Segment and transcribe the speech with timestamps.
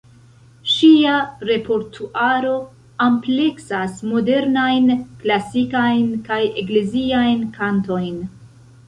[0.75, 1.17] Ŝia
[1.49, 2.53] repertuaro
[3.07, 4.89] ampleksas modernajn,
[5.25, 8.19] klasikajn kaj ekleziajn kantojn.